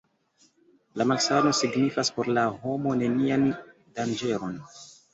[1.01, 3.49] La malsano signifas por la homo nenian
[4.01, 4.63] danĝeron.